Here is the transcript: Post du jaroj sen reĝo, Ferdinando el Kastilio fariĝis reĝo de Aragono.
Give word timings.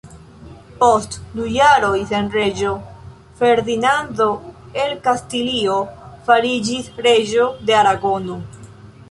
Post 0.83 1.17
du 1.33 1.43
jaroj 1.55 1.99
sen 2.11 2.31
reĝo, 2.35 2.71
Ferdinando 3.41 4.27
el 4.85 4.97
Kastilio 5.05 5.77
fariĝis 6.31 6.91
reĝo 7.11 7.47
de 7.71 7.79
Aragono. 7.85 8.41